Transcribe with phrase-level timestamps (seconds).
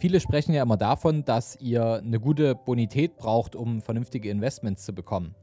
[0.00, 4.94] Viele sprechen ja immer davon, dass ihr eine gute Bonität braucht, um vernünftige Investments zu
[4.94, 5.34] bekommen.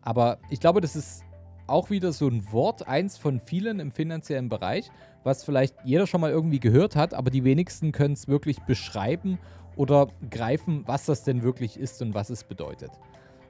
[0.00, 1.24] Aber ich glaube, das ist
[1.66, 4.90] auch wieder so ein Wort, eins von vielen im finanziellen Bereich,
[5.24, 9.38] was vielleicht jeder schon mal irgendwie gehört hat, aber die wenigsten können es wirklich beschreiben
[9.76, 12.92] oder greifen, was das denn wirklich ist und was es bedeutet.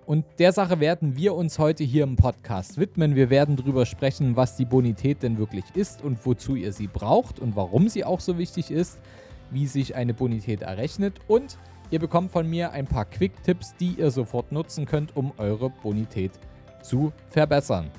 [0.07, 3.15] Und der Sache werden wir uns heute hier im Podcast widmen.
[3.15, 7.39] Wir werden darüber sprechen, was die Bonität denn wirklich ist und wozu ihr sie braucht
[7.39, 8.99] und warum sie auch so wichtig ist,
[9.51, 11.59] wie sich eine Bonität errechnet und
[11.91, 16.33] ihr bekommt von mir ein paar Quick-Tipps, die ihr sofort nutzen könnt, um eure Bonität
[16.83, 17.91] zu verbessern.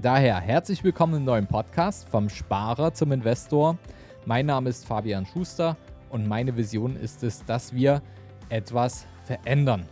[0.00, 3.76] Daher herzlich willkommen im neuen Podcast vom Sparer zum Investor.
[4.24, 5.76] Mein Name ist Fabian Schuster
[6.08, 8.00] und meine Vision ist es, dass wir
[8.48, 9.86] etwas verändern.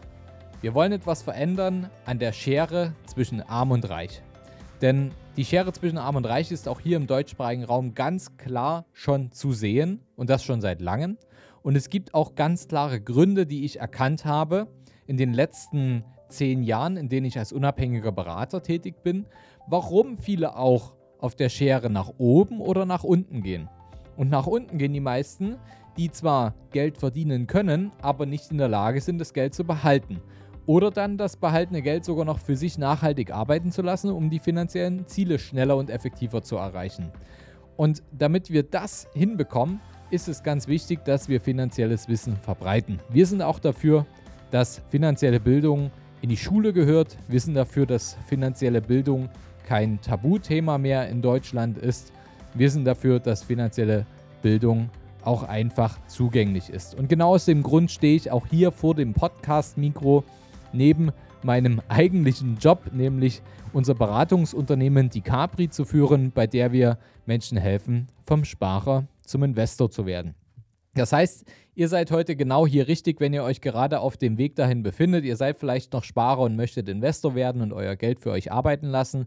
[0.60, 4.22] Wir wollen etwas verändern an der Schere zwischen Arm und Reich.
[4.80, 8.86] Denn die Schere zwischen Arm und Reich ist auch hier im deutschsprachigen Raum ganz klar
[8.92, 11.16] schon zu sehen und das schon seit langem.
[11.62, 14.66] Und es gibt auch ganz klare Gründe, die ich erkannt habe
[15.06, 19.26] in den letzten zehn Jahren, in denen ich als unabhängiger Berater tätig bin,
[19.68, 23.68] warum viele auch auf der Schere nach oben oder nach unten gehen.
[24.16, 25.56] Und nach unten gehen die meisten,
[25.96, 30.20] die zwar Geld verdienen können, aber nicht in der Lage sind, das Geld zu behalten.
[30.68, 34.38] Oder dann das behaltene Geld sogar noch für sich nachhaltig arbeiten zu lassen, um die
[34.38, 37.10] finanziellen Ziele schneller und effektiver zu erreichen.
[37.78, 39.80] Und damit wir das hinbekommen,
[40.10, 42.98] ist es ganz wichtig, dass wir finanzielles Wissen verbreiten.
[43.08, 44.04] Wir sind auch dafür,
[44.50, 47.16] dass finanzielle Bildung in die Schule gehört.
[47.28, 49.30] Wir sind dafür, dass finanzielle Bildung
[49.66, 52.12] kein Tabuthema mehr in Deutschland ist.
[52.52, 54.04] Wir sind dafür, dass finanzielle
[54.42, 54.90] Bildung
[55.24, 56.94] auch einfach zugänglich ist.
[56.94, 60.24] Und genau aus dem Grund stehe ich auch hier vor dem Podcast-Mikro
[60.72, 61.10] neben
[61.42, 68.08] meinem eigentlichen Job, nämlich unser Beratungsunternehmen die Capri zu führen, bei der wir Menschen helfen,
[68.26, 70.34] vom Sparer zum Investor zu werden.
[70.94, 71.44] Das heißt,
[71.74, 75.24] ihr seid heute genau hier richtig, wenn ihr euch gerade auf dem Weg dahin befindet.
[75.24, 78.86] Ihr seid vielleicht noch Sparer und möchtet Investor werden und euer Geld für euch arbeiten
[78.86, 79.26] lassen.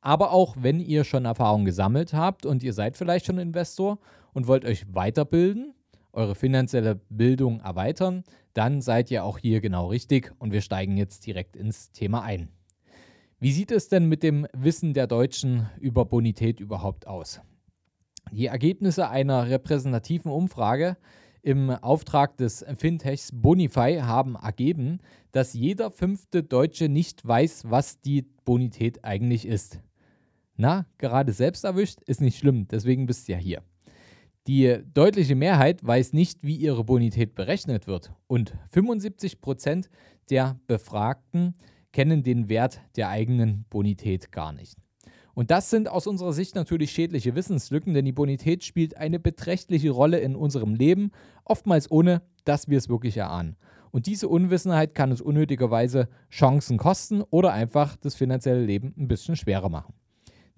[0.00, 3.98] Aber auch wenn ihr schon Erfahrung gesammelt habt und ihr seid vielleicht schon Investor
[4.32, 5.74] und wollt euch weiterbilden,
[6.12, 8.24] eure finanzielle Bildung erweitern,
[8.54, 12.48] dann seid ihr auch hier genau richtig und wir steigen jetzt direkt ins Thema ein.
[13.40, 17.40] Wie sieht es denn mit dem Wissen der Deutschen über Bonität überhaupt aus?
[18.32, 20.96] Die Ergebnisse einer repräsentativen Umfrage
[21.42, 24.98] im Auftrag des Fintechs Bonify haben ergeben,
[25.32, 29.80] dass jeder fünfte Deutsche nicht weiß, was die Bonität eigentlich ist.
[30.56, 33.62] Na, gerade selbst erwischt, ist nicht schlimm, deswegen bist du ja hier.
[34.48, 39.90] Die deutliche Mehrheit weiß nicht, wie ihre Bonität berechnet wird und 75 Prozent
[40.30, 41.54] der Befragten
[41.92, 44.78] kennen den Wert der eigenen Bonität gar nicht.
[45.34, 49.90] Und das sind aus unserer Sicht natürlich schädliche Wissenslücken, denn die Bonität spielt eine beträchtliche
[49.90, 51.10] Rolle in unserem Leben,
[51.44, 53.54] oftmals ohne, dass wir es wirklich erahnen.
[53.90, 59.36] Und diese Unwissenheit kann uns unnötigerweise Chancen kosten oder einfach das finanzielle Leben ein bisschen
[59.36, 59.92] schwerer machen.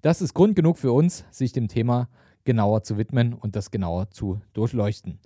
[0.01, 2.07] Das ist Grund genug für uns, sich dem Thema
[2.43, 5.19] genauer zu widmen und das genauer zu durchleuchten.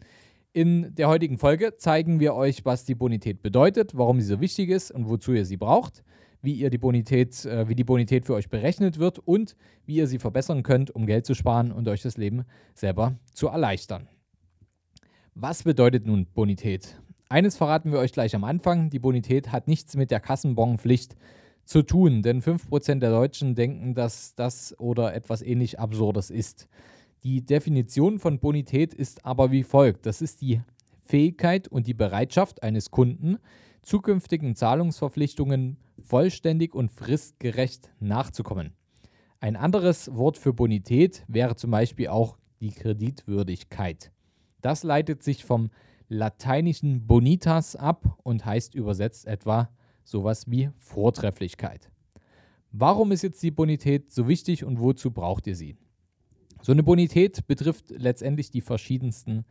[0.54, 4.70] In der heutigen Folge zeigen wir euch, was die Bonität bedeutet, warum sie so wichtig
[4.70, 6.04] ist und wozu ihr sie braucht,
[6.42, 10.08] wie ihr die Bonität, äh, wie die Bonität für euch berechnet wird und wie ihr
[10.08, 14.08] sie verbessern könnt, um Geld zu sparen und euch das Leben selber zu erleichtern.
[15.34, 17.02] Was bedeutet nun Bonität?
[17.28, 18.90] Eines verraten wir euch gleich am Anfang.
[18.90, 21.18] Die Bonität hat nichts mit der Kassenbonpflicht
[21.66, 26.70] zu tun, denn 5% der Deutschen denken, dass das oder etwas ähnlich Absurdes ist.
[27.26, 30.06] Die Definition von Bonität ist aber wie folgt.
[30.06, 30.62] Das ist die
[31.02, 33.40] Fähigkeit und die Bereitschaft eines Kunden,
[33.82, 38.74] zukünftigen Zahlungsverpflichtungen vollständig und fristgerecht nachzukommen.
[39.40, 44.12] Ein anderes Wort für Bonität wäre zum Beispiel auch die Kreditwürdigkeit.
[44.62, 45.72] Das leitet sich vom
[46.10, 49.72] lateinischen bonitas ab und heißt übersetzt etwa
[50.04, 51.90] sowas wie Vortrefflichkeit.
[52.72, 55.76] Warum ist jetzt die Bonität so wichtig und wozu braucht ihr sie?
[56.66, 59.46] So eine Bonität betrifft letztendlich die verschiedensten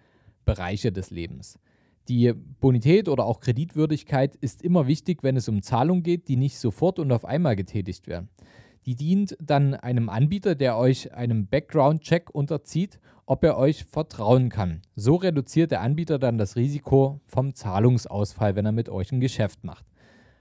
[0.45, 1.61] Bereiche des Lebens.
[2.09, 6.59] Die Bonität oder auch Kreditwürdigkeit ist immer wichtig, wenn es um Zahlungen geht, die nicht
[6.59, 8.31] sofort und auf einmal getätigt werden.
[8.85, 14.83] Die dient dann einem Anbieter, der euch einem Background-Check unterzieht, ob er euch vertrauen kann.
[14.97, 19.63] So reduziert der Anbieter dann das Risiko vom Zahlungsausfall, wenn er mit euch ein Geschäft
[19.63, 19.87] macht.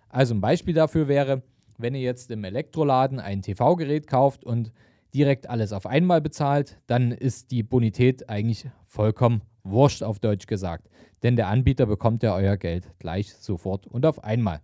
[0.10, 1.44] Also ein Beispiel dafür wäre,
[1.78, 4.72] wenn ihr jetzt im Elektroladen ein TV-Gerät kauft und
[5.14, 10.90] direkt alles auf einmal bezahlt, dann ist die Bonität eigentlich vollkommen wurscht auf Deutsch gesagt.
[11.24, 14.62] Denn der Anbieter bekommt ja euer Geld gleich sofort und auf einmal.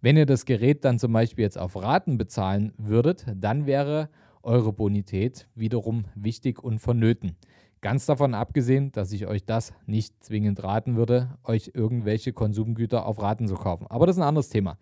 [0.00, 4.10] Wenn ihr das Gerät dann zum Beispiel jetzt auf Raten bezahlen würdet, dann wäre
[4.42, 7.36] eure Bonität wiederum wichtig und vonnöten.
[7.80, 13.20] Ganz davon abgesehen, dass ich euch das nicht zwingend raten würde, euch irgendwelche Konsumgüter auf
[13.20, 13.86] Raten zu kaufen.
[13.88, 14.78] Aber das ist ein anderes Thema.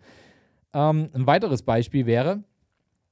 [0.73, 2.43] Ähm, ein weiteres Beispiel wäre,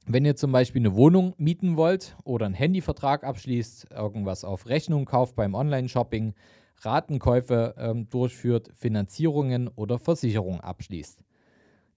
[0.07, 5.05] wenn ihr zum Beispiel eine Wohnung mieten wollt oder einen Handyvertrag abschließt, irgendwas auf Rechnung
[5.05, 6.33] kauft beim Online-Shopping,
[6.79, 11.23] Ratenkäufe ähm, durchführt, Finanzierungen oder Versicherungen abschließt.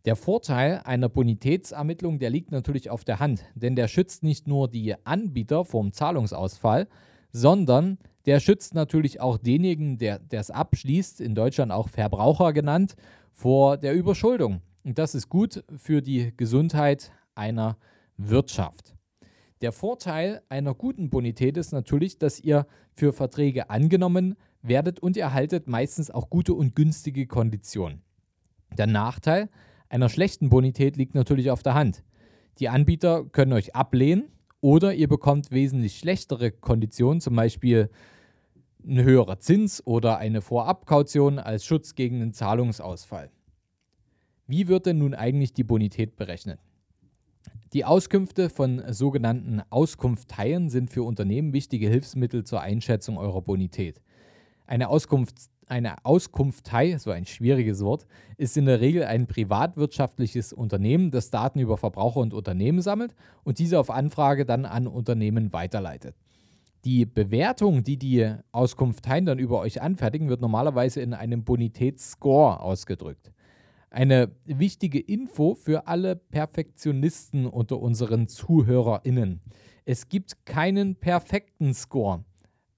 [0.04, 4.68] Der Vorteil einer Bonitätsermittlung, der liegt natürlich auf der Hand, denn der schützt nicht nur
[4.68, 6.88] die Anbieter vom Zahlungsausfall,
[7.32, 7.96] sondern
[8.26, 12.96] der schützt natürlich auch denjenigen, der es abschließt, in Deutschland auch Verbraucher genannt,
[13.32, 14.60] vor der Überschuldung.
[14.84, 17.78] Und das ist gut für die Gesundheit einer
[18.16, 18.94] Wirtschaft.
[19.60, 25.24] Der Vorteil einer guten Bonität ist natürlich, dass ihr für Verträge angenommen werdet und ihr
[25.24, 28.02] erhaltet meistens auch gute und günstige Konditionen.
[28.76, 29.48] Der Nachteil
[29.88, 32.02] einer schlechten Bonität liegt natürlich auf der Hand.
[32.58, 34.24] Die Anbieter können euch ablehnen
[34.60, 37.90] oder ihr bekommt wesentlich schlechtere Konditionen, zum Beispiel
[38.86, 43.30] ein höherer Zins oder eine Vorabkaution als Schutz gegen einen Zahlungsausfall.
[44.46, 46.60] Wie wird denn nun eigentlich die Bonität berechnet?
[47.74, 54.00] Die Auskünfte von sogenannten Auskunfteien sind für Unternehmen wichtige Hilfsmittel zur Einschätzung eurer Bonität.
[54.64, 55.34] Eine Auskunft,
[55.66, 58.06] eine Auskunftei, so ein schwieriges Wort,
[58.36, 63.12] ist in der Regel ein privatwirtschaftliches Unternehmen, das Daten über Verbraucher und Unternehmen sammelt
[63.42, 66.14] und diese auf Anfrage dann an Unternehmen weiterleitet.
[66.84, 73.32] Die Bewertung, die die Auskunfteien dann über euch anfertigen, wird normalerweise in einem Bonitätsscore ausgedrückt.
[73.94, 79.40] Eine wichtige Info für alle Perfektionisten unter unseren ZuhörerInnen.
[79.84, 82.24] Es gibt keinen perfekten Score.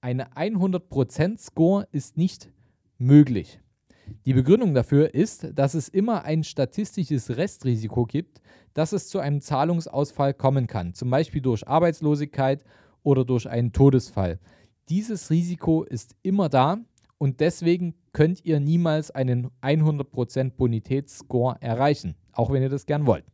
[0.03, 2.51] Eine 100% Score ist nicht
[2.99, 3.61] möglich.
[4.27, 8.43] Die Begründung dafür ist, dass es immer ein statistisches Restrisiko gibt,
[8.75, 12.63] dass es zu einem Zahlungsausfall kommen kann, zum Beispiel durch Arbeitslosigkeit
[13.03, 14.39] oder durch einen Todesfall.
[14.91, 16.77] Dieses Risiko ist immer da
[17.17, 23.27] und deswegen könnt ihr niemals einen 100% Bonitätsscore erreichen, auch wenn ihr das gern wollt.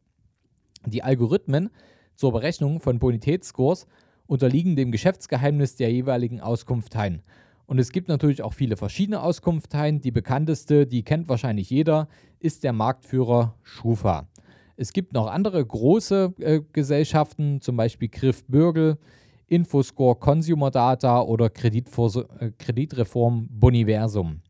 [0.84, 1.70] Die Algorithmen
[2.16, 3.86] zur Berechnung von Bonitätsscores
[4.26, 7.22] unterliegen dem Geschäftsgeheimnis der jeweiligen Auskunfteien.
[7.66, 10.00] Und es gibt natürlich auch viele verschiedene Auskunfteien.
[10.00, 12.08] Die bekannteste, die kennt wahrscheinlich jeder,
[12.40, 14.26] ist der Marktführer Schufa.
[14.74, 18.98] Es gibt noch andere große äh, Gesellschaften, zum Beispiel Griff Bürgel,
[19.46, 24.40] Infoscore Consumer Data oder äh, Kreditreform Boniversum.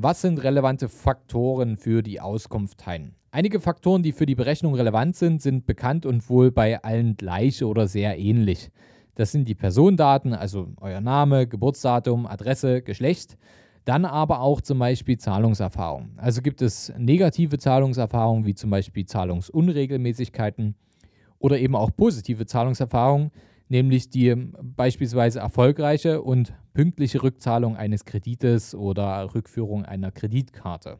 [0.00, 3.16] Was sind relevante Faktoren für die Auskunfteien?
[3.32, 7.64] Einige Faktoren, die für die Berechnung relevant sind, sind bekannt und wohl bei allen gleich
[7.64, 8.70] oder sehr ähnlich.
[9.16, 13.36] Das sind die Personendaten, also euer Name, Geburtsdatum, Adresse, Geschlecht.
[13.86, 16.10] Dann aber auch zum Beispiel Zahlungserfahrung.
[16.16, 20.76] Also gibt es negative Zahlungserfahrungen wie zum Beispiel Zahlungsunregelmäßigkeiten
[21.40, 23.32] oder eben auch positive Zahlungserfahrungen,
[23.68, 30.98] nämlich die beispielsweise erfolgreiche und pünktliche Rückzahlung eines Kredites oder Rückführung einer Kreditkarte.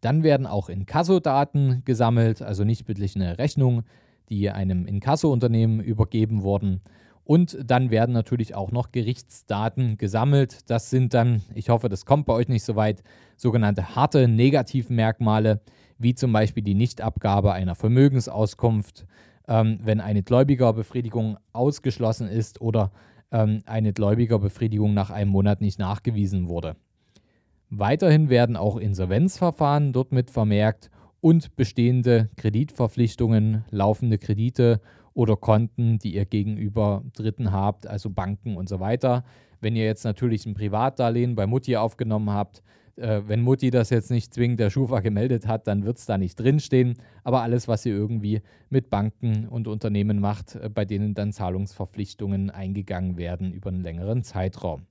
[0.00, 3.84] Dann werden auch Inkasso-Daten gesammelt, also nicht beglichene Rechnungen,
[4.28, 6.80] die einem Inkasso-Unternehmen übergeben wurden.
[7.24, 10.70] Und dann werden natürlich auch noch Gerichtsdaten gesammelt.
[10.70, 13.02] Das sind dann, ich hoffe, das kommt bei euch nicht so weit,
[13.36, 15.60] sogenannte harte Negativmerkmale,
[15.98, 19.04] wie zum Beispiel die Nichtabgabe einer Vermögensauskunft,
[19.48, 22.92] ähm, wenn eine Gläubigerbefriedigung ausgeschlossen ist oder
[23.32, 26.76] ähm, eine Gläubigerbefriedigung nach einem Monat nicht nachgewiesen wurde.
[27.70, 30.90] Weiterhin werden auch Insolvenzverfahren dort mit vermerkt
[31.20, 34.80] und bestehende Kreditverpflichtungen, laufende Kredite
[35.12, 39.24] oder Konten, die ihr gegenüber Dritten habt, also Banken und so weiter.
[39.60, 42.62] Wenn ihr jetzt natürlich ein Privatdarlehen bei Mutti aufgenommen habt,
[42.98, 46.18] äh, wenn Mutti das jetzt nicht zwingend der Schufa gemeldet hat, dann wird es da
[46.18, 46.94] nicht drinstehen.
[47.24, 52.50] Aber alles, was ihr irgendwie mit Banken und Unternehmen macht, äh, bei denen dann Zahlungsverpflichtungen
[52.50, 54.86] eingegangen werden über einen längeren Zeitraum.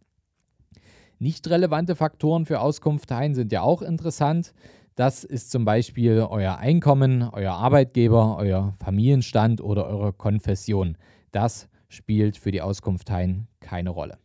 [1.20, 4.54] Nicht relevante Faktoren für Auskunfteien sind ja auch interessant.
[4.96, 10.98] Das ist zum Beispiel euer Einkommen, euer Arbeitgeber, euer Familienstand oder eure Konfession.
[11.32, 14.18] Das spielt für die Auskunfteien keine Rolle.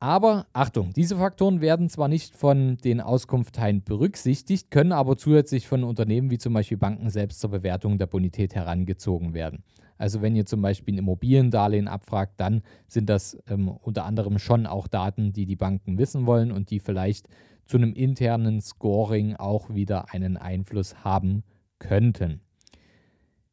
[0.00, 5.82] Aber Achtung, diese Faktoren werden zwar nicht von den Auskunftteilen berücksichtigt, können aber zusätzlich von
[5.82, 9.62] Unternehmen wie zum Beispiel Banken selbst zur Bewertung der Bonität herangezogen werden.
[9.96, 14.66] Also wenn ihr zum Beispiel ein Immobiliendarlehen abfragt, dann sind das ähm, unter anderem schon
[14.66, 17.28] auch Daten, die die Banken wissen wollen und die vielleicht
[17.66, 21.44] zu einem internen Scoring auch wieder einen Einfluss haben
[21.78, 22.40] könnten.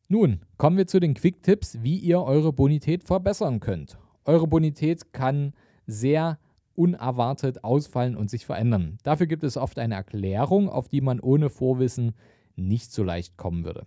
[0.07, 3.97] Nun kommen wir zu den Quick-Tipps, wie ihr eure Bonität verbessern könnt.
[4.25, 5.53] Eure Bonität kann
[5.91, 6.39] sehr
[6.75, 8.97] unerwartet ausfallen und sich verändern.
[9.03, 12.13] Dafür gibt es oft eine Erklärung, auf die man ohne Vorwissen
[12.55, 13.85] nicht so leicht kommen würde.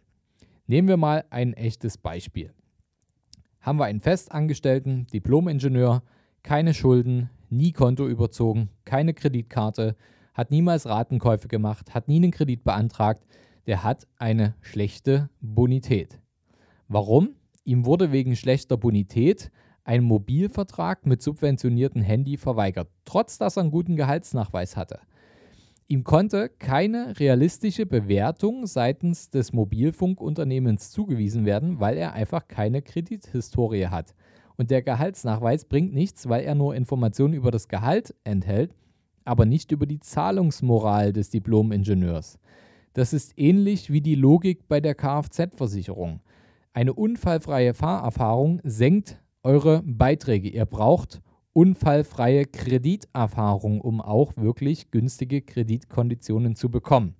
[0.67, 2.53] Nehmen wir mal ein echtes Beispiel.
[3.61, 6.03] haben wir einen festangestellten Diplom-Ingenieur,
[6.43, 9.97] keine Schulden, nie Konto überzogen, keine Kreditkarte,
[10.35, 13.25] hat niemals Ratenkäufe gemacht, hat nie einen Kredit beantragt,
[13.67, 16.21] der hat eine schlechte Bonität.
[16.89, 17.37] Warum?
[17.65, 19.51] Ihm wurde wegen schlechter Bonität
[19.85, 24.99] ein Mobilvertrag mit subventioniertem Handy verweigert, trotz dass er einen guten Gehaltsnachweis hatte.
[25.87, 33.89] Ihm konnte keine realistische Bewertung seitens des Mobilfunkunternehmens zugewiesen werden, weil er einfach keine Kredithistorie
[33.89, 34.15] hat.
[34.57, 38.75] Und der Gehaltsnachweis bringt nichts, weil er nur Informationen über das Gehalt enthält,
[39.25, 42.39] aber nicht über die Zahlungsmoral des Diplom-Ingenieurs.
[42.95, 46.21] Das ist ähnlich wie die Logik bei der Kfz-Versicherung.
[46.73, 50.49] Eine unfallfreie Fahrerfahrung senkt eure Beiträge.
[50.49, 51.21] Ihr braucht
[51.53, 57.15] unfallfreie Krediterfahrung, um auch wirklich günstige Kreditkonditionen zu bekommen.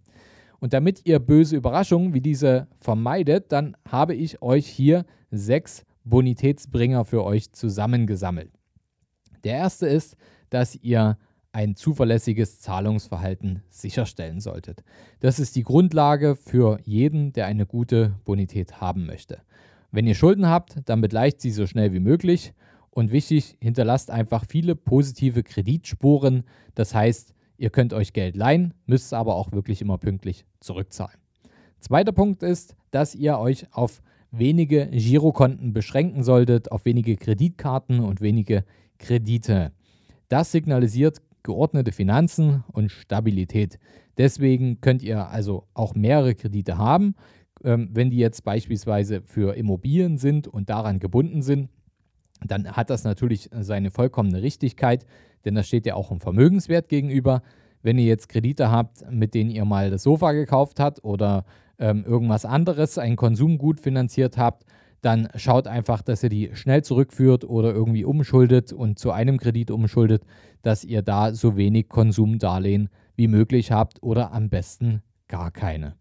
[0.59, 7.05] Und damit ihr böse Überraschungen wie diese vermeidet, dann habe ich euch hier sechs Bonitätsbringer
[7.05, 8.51] für euch zusammengesammelt.
[9.45, 10.17] Der erste ist,
[10.51, 11.19] dass ihr
[11.53, 14.83] ein zuverlässiges Zahlungsverhalten sicherstellen solltet.
[15.21, 19.43] Das ist die Grundlage für jeden, der eine gute Bonität haben möchte.
[19.95, 22.53] Wenn ihr Schulden habt, dann begleicht sie so schnell wie möglich
[22.91, 26.43] und wichtig, hinterlasst einfach viele positive Kreditspuren.
[26.75, 31.17] Das heißt, ihr könnt euch Geld leihen, müsst es aber auch wirklich immer pünktlich zurückzahlen.
[31.79, 38.21] Zweiter Punkt ist, dass ihr euch auf wenige Girokonten beschränken solltet, auf wenige Kreditkarten und
[38.21, 38.65] wenige
[38.99, 39.71] Kredite.
[40.27, 43.79] Das signalisiert geordnete Finanzen und Stabilität.
[44.19, 47.15] Deswegen könnt ihr also auch mehrere Kredite haben.
[47.65, 51.71] Ähm, wenn die jetzt beispielsweise für Immobilien sind und daran gebunden sind,
[52.47, 55.07] dann hat das natürlich seine vollkommene Richtigkeit,
[55.45, 57.43] denn da steht ja auch ein Vermögenswert gegenüber.
[57.83, 61.45] Wenn ihr jetzt Kredite habt, mit denen ihr mal das Sofa gekauft habt oder
[61.79, 64.65] ähm, irgendwas anderes, ein Konsumgut finanziert habt,
[65.01, 69.71] dann schaut einfach, dass ihr die schnell zurückführt oder irgendwie umschuldet und zu einem Kredit
[69.71, 70.25] umschuldet,
[70.63, 75.97] dass ihr da so wenig Konsumdarlehen wie möglich habt oder am besten gar keine.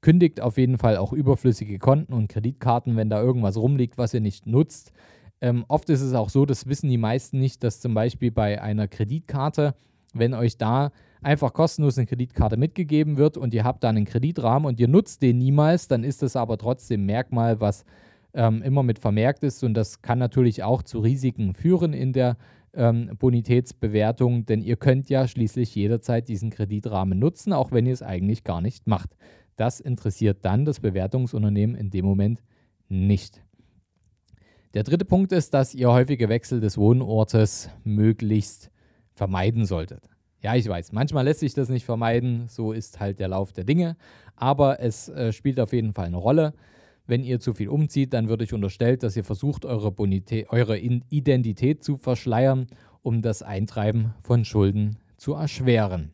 [0.00, 4.20] Kündigt auf jeden Fall auch überflüssige Konten und Kreditkarten, wenn da irgendwas rumliegt, was ihr
[4.20, 4.92] nicht nutzt.
[5.40, 8.60] Ähm, oft ist es auch so, das wissen die meisten nicht, dass zum Beispiel bei
[8.60, 9.74] einer Kreditkarte,
[10.14, 14.66] wenn euch da einfach kostenlos eine Kreditkarte mitgegeben wird und ihr habt da einen Kreditrahmen
[14.66, 17.84] und ihr nutzt den niemals, dann ist das aber trotzdem Merkmal, was
[18.32, 22.36] ähm, immer mit vermerkt ist und das kann natürlich auch zu Risiken führen in der
[22.74, 28.02] ähm, Bonitätsbewertung, denn ihr könnt ja schließlich jederzeit diesen Kreditrahmen nutzen, auch wenn ihr es
[28.02, 29.16] eigentlich gar nicht macht.
[29.56, 32.42] Das interessiert dann das Bewertungsunternehmen in dem Moment
[32.88, 33.42] nicht.
[34.74, 38.70] Der dritte Punkt ist, dass ihr häufige Wechsel des Wohnortes möglichst
[39.14, 40.10] vermeiden solltet.
[40.42, 43.64] Ja, ich weiß, manchmal lässt sich das nicht vermeiden, so ist halt der Lauf der
[43.64, 43.96] Dinge,
[44.36, 46.52] aber es äh, spielt auf jeden Fall eine Rolle.
[47.06, 50.78] Wenn ihr zu viel umzieht, dann würde ich unterstellt, dass ihr versucht, eure, Bonität, eure
[50.78, 52.66] Identität zu verschleiern,
[53.02, 56.12] um das Eintreiben von Schulden zu erschweren.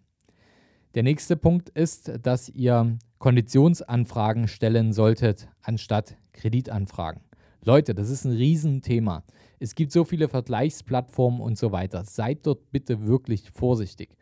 [0.94, 7.22] Der nächste Punkt ist, dass ihr Konditionsanfragen stellen solltet, anstatt Kreditanfragen.
[7.64, 9.22] Leute, das ist ein Riesenthema.
[9.60, 12.02] Es gibt so viele Vergleichsplattformen und so weiter.
[12.02, 14.16] Seid dort bitte wirklich vorsichtig.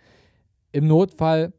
[0.72, 1.54] Im Notfall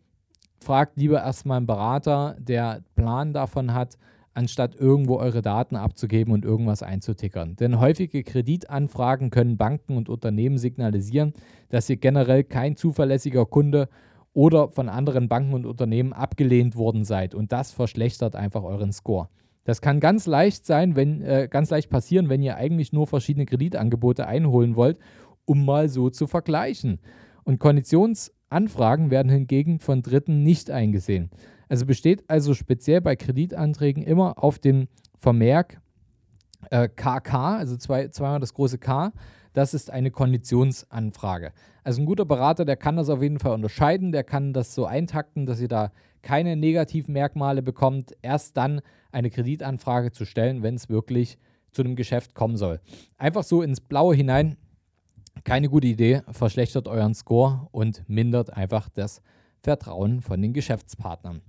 [0.59, 3.97] fragt lieber erstmal einen Berater, der Plan davon hat,
[4.35, 7.55] anstatt irgendwo eure Daten abzugeben und irgendwas einzutickern.
[7.55, 11.33] Denn häufige Kreditanfragen können Banken und Unternehmen signalisieren,
[11.69, 13.89] dass ihr generell kein zuverlässiger Kunde
[14.33, 17.35] oder von anderen Banken und Unternehmen abgelehnt worden seid.
[17.35, 19.29] Und das verschlechtert einfach euren Score.
[19.63, 23.45] Das kann ganz leicht sein, wenn, äh, ganz leicht passieren, wenn ihr eigentlich nur verschiedene
[23.45, 24.97] Kreditangebote einholen wollt,
[25.45, 26.99] um mal so zu vergleichen.
[27.43, 31.29] Und Konditionsanfragen werden hingegen von Dritten nicht eingesehen.
[31.69, 34.87] Also besteht also speziell bei Kreditanträgen immer auf dem
[35.19, 35.79] Vermerk
[36.69, 39.13] äh, KK, also zwei, zweimal das große K.
[39.53, 41.51] Das ist eine Konditionsanfrage.
[41.83, 44.85] Also ein guter Berater, der kann das auf jeden Fall unterscheiden, der kann das so
[44.85, 45.91] eintakten, dass ihr da
[46.21, 48.81] keine negativen Merkmale bekommt, erst dann
[49.11, 51.37] eine Kreditanfrage zu stellen, wenn es wirklich
[51.71, 52.79] zu einem Geschäft kommen soll.
[53.17, 54.57] Einfach so ins Blaue hinein,
[55.43, 59.21] keine gute Idee, verschlechtert euren Score und mindert einfach das
[59.61, 61.41] Vertrauen von den Geschäftspartnern.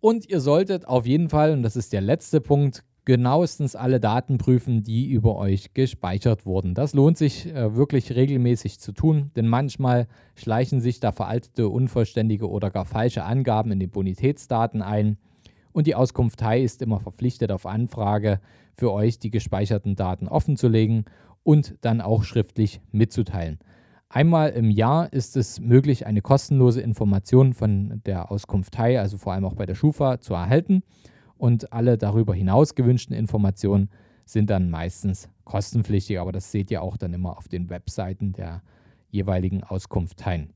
[0.00, 4.36] Und ihr solltet auf jeden Fall, und das ist der letzte Punkt, genauestens alle Daten
[4.36, 6.74] prüfen, die über euch gespeichert wurden.
[6.74, 12.50] Das lohnt sich äh, wirklich regelmäßig zu tun, denn manchmal schleichen sich da veraltete, unvollständige
[12.50, 15.16] oder gar falsche Angaben in den Bonitätsdaten ein.
[15.72, 18.40] Und die Auskunftei ist immer verpflichtet, auf Anfrage
[18.74, 21.06] für euch die gespeicherten Daten offenzulegen
[21.42, 23.58] und dann auch schriftlich mitzuteilen.
[24.10, 29.46] Einmal im Jahr ist es möglich, eine kostenlose Information von der Auskunftei, also vor allem
[29.46, 30.82] auch bei der Schufa, zu erhalten
[31.38, 33.90] und alle darüber hinaus gewünschten Informationen
[34.24, 38.62] sind dann meistens kostenpflichtig, aber das seht ihr auch dann immer auf den Webseiten der
[39.10, 40.52] jeweiligen Auskunfteien.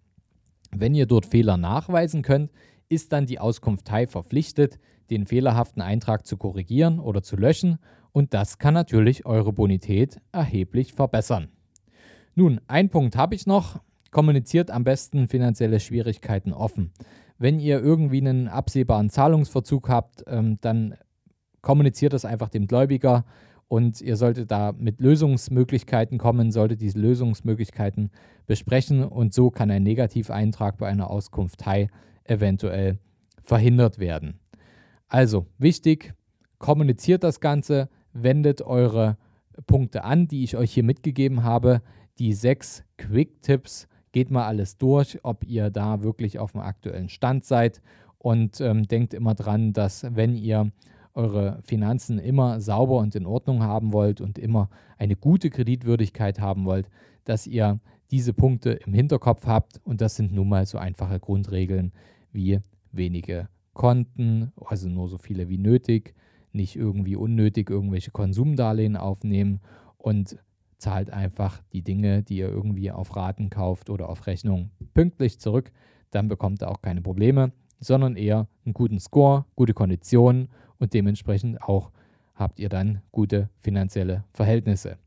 [0.71, 2.51] Wenn ihr dort Fehler nachweisen könnt,
[2.89, 4.79] ist dann die Auskunftei verpflichtet,
[5.11, 7.79] den fehlerhaften Eintrag zu korrigieren oder zu löschen
[8.13, 11.49] und das kann natürlich eure Bonität erheblich verbessern.
[12.35, 13.81] Nun, ein Punkt habe ich noch.
[14.11, 16.93] Kommuniziert am besten finanzielle Schwierigkeiten offen.
[17.43, 20.95] Wenn ihr irgendwie einen absehbaren Zahlungsverzug habt, ähm, dann
[21.61, 23.25] kommuniziert das einfach dem Gläubiger
[23.67, 28.13] und ihr solltet da mit Lösungsmöglichkeiten kommen, solltet diese Lösungsmöglichkeiten
[28.47, 31.89] besprechen und so kann ein Negativeintrag bei einer Auskunftei
[32.23, 33.01] eventuell
[33.43, 34.39] verhindert werden.
[35.09, 36.15] Also wichtig,
[36.61, 39.17] kommuniziert das Ganze, wendet eure
[39.67, 41.83] Punkte an, die ich euch hier mitgegeben habe.
[42.21, 47.45] Die sechs Quick-Tipps, geht mal alles durch, ob ihr da wirklich auf dem aktuellen Stand
[47.45, 47.83] seid
[48.19, 50.71] und ähm, denkt immer dran, dass wenn ihr
[51.15, 56.65] eure Finanzen immer sauber und in Ordnung haben wollt und immer eine gute Kreditwürdigkeit haben
[56.65, 56.89] wollt,
[57.25, 59.81] dass ihr diese Punkte im Hinterkopf habt.
[59.85, 61.93] Und das sind nun mal so einfache Grundregeln
[62.33, 62.61] wie
[62.93, 66.15] wenige Konten, also nur so viele wie nötig,
[66.53, 69.61] nicht irgendwie unnötig irgendwelche Konsumdarlehen aufnehmen
[69.97, 70.37] und
[70.83, 75.71] zahlt einfach die Dinge, die ihr irgendwie auf Raten kauft oder auf Rechnung pünktlich zurück.
[76.11, 80.49] Dann bekommt ihr auch keine Probleme, sondern eher einen guten Score, gute Konditionen
[80.79, 81.93] und dementsprechend auch
[82.35, 84.99] habt ihr dann gute finanzielle Verhältnisse.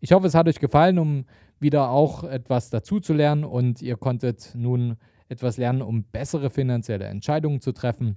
[0.00, 1.24] Ich hoffe, es hat euch gefallen, um
[1.60, 4.96] wieder auch etwas dazu zu lernen und ihr konntet nun
[5.28, 8.16] etwas lernen, um bessere finanzielle Entscheidungen zu treffen.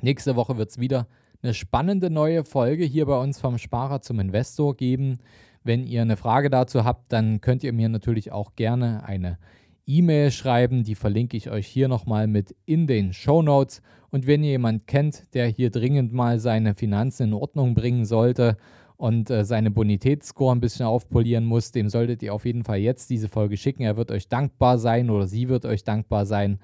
[0.00, 1.06] Nächste Woche wird es wieder
[1.42, 5.18] eine spannende neue Folge hier bei uns vom Sparer zum Investor geben.
[5.64, 9.38] Wenn ihr eine Frage dazu habt, dann könnt ihr mir natürlich auch gerne eine
[9.86, 10.84] E-Mail schreiben.
[10.84, 13.82] Die verlinke ich euch hier nochmal mit in den Show Notes.
[14.10, 18.56] Und wenn ihr jemanden kennt, der hier dringend mal seine Finanzen in Ordnung bringen sollte
[18.96, 23.10] und äh, seine Bonitätsscore ein bisschen aufpolieren muss, dem solltet ihr auf jeden Fall jetzt
[23.10, 23.82] diese Folge schicken.
[23.82, 26.58] Er wird euch dankbar sein oder sie wird euch dankbar sein.